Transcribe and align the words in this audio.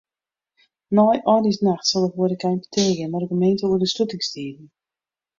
Nei 0.99 1.17
âldjiersnacht 1.33 1.85
sil 1.89 2.03
de 2.05 2.09
hoareka 2.15 2.47
yn 2.55 2.63
petear 2.63 2.95
gean 2.97 3.11
mei 3.11 3.21
de 3.23 3.29
gemeente 3.33 3.63
oer 3.67 3.79
de 3.81 3.89
slutingstiden. 3.93 4.65